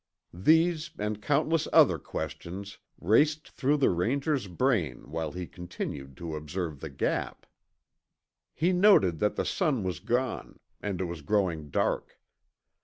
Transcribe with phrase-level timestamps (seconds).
[0.33, 6.79] These, and countless other questions, raced through the Ranger's brain while he continued to observe
[6.79, 7.45] the Gap.
[8.55, 12.19] He noted that the sun was gone, and it was growing dark.